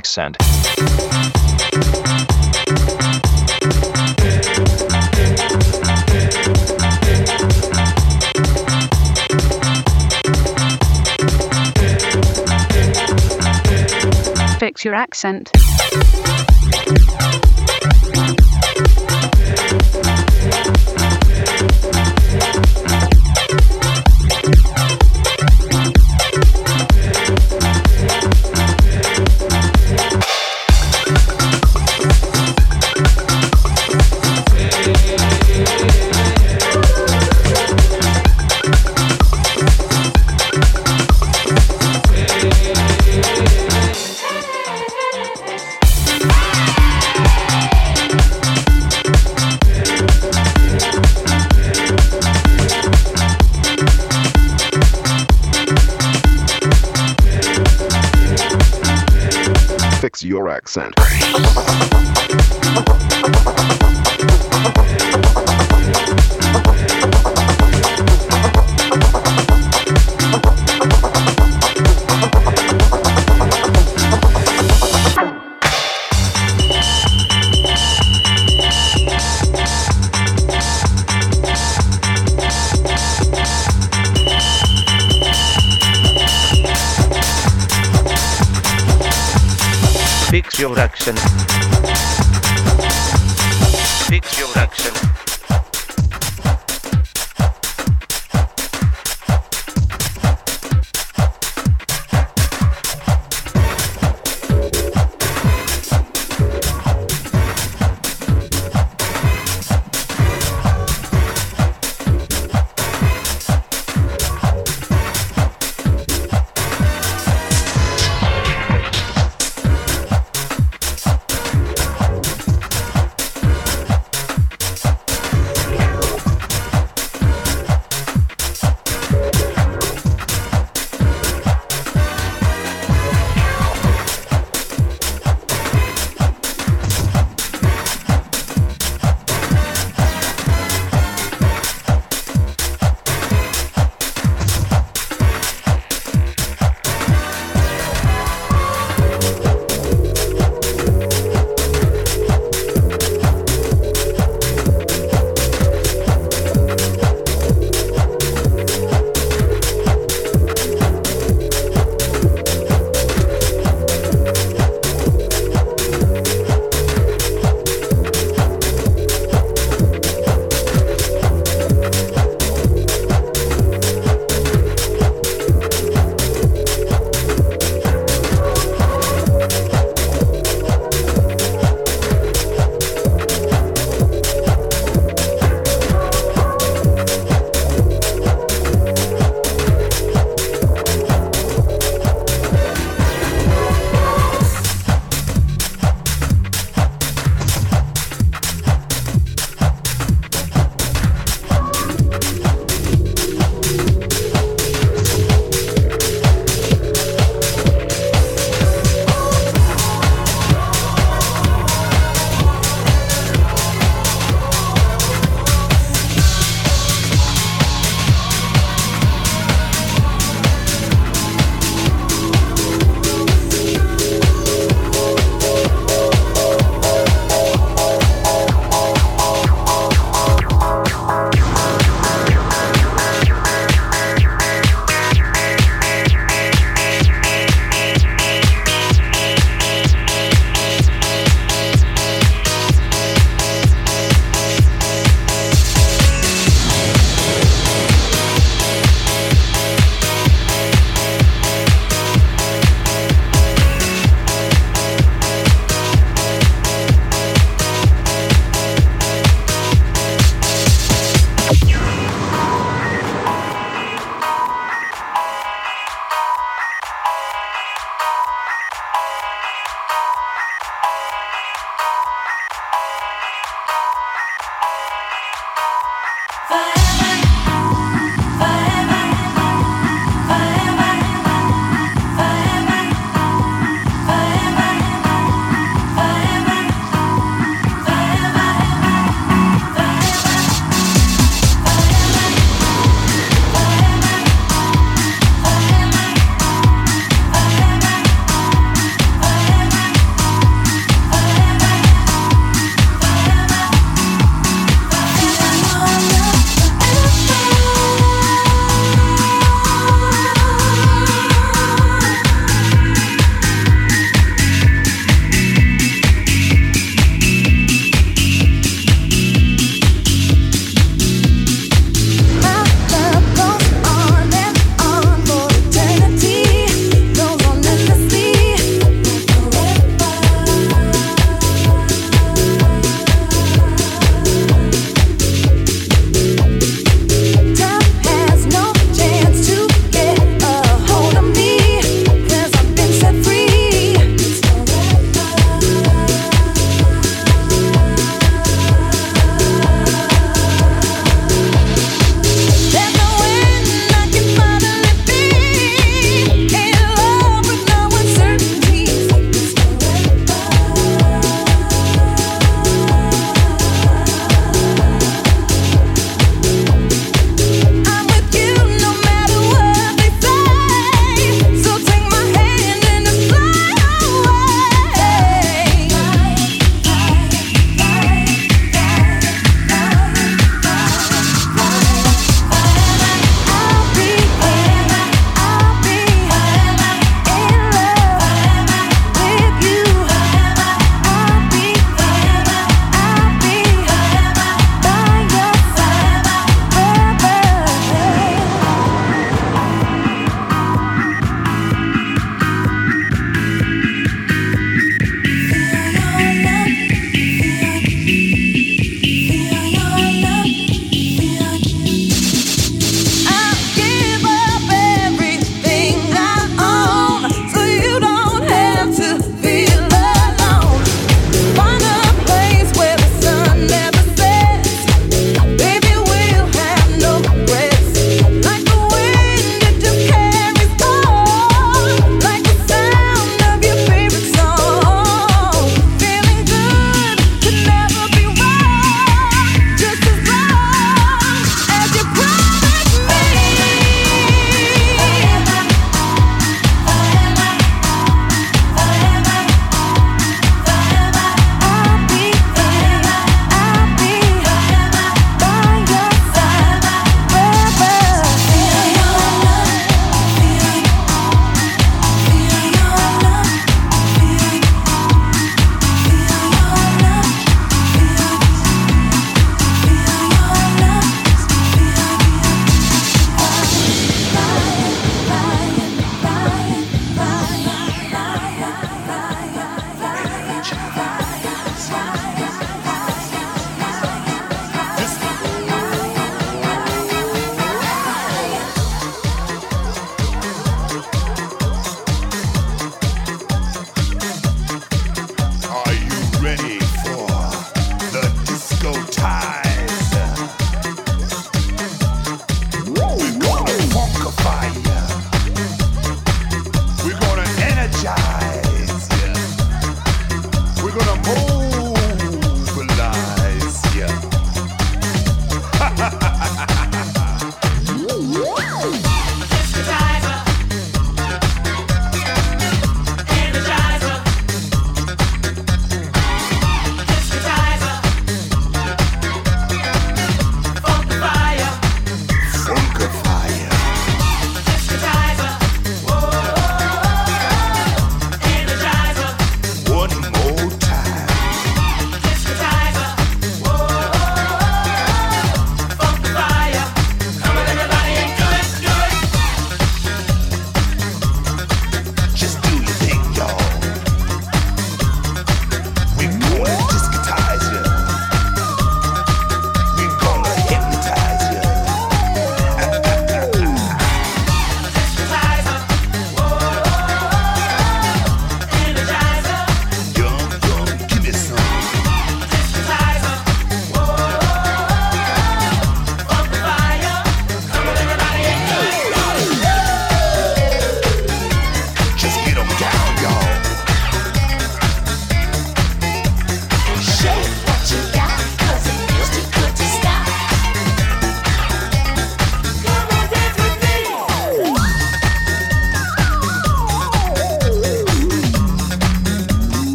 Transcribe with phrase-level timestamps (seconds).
[0.00, 0.36] accent.
[14.58, 15.50] Fix your accent.